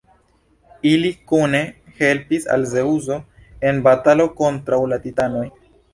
[0.91, 1.59] Ili kune
[1.99, 3.19] helpis al Zeŭso
[3.73, 5.45] en batalo kontraŭ la titanoj.